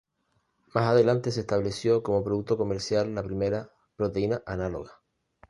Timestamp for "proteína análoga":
3.97-4.99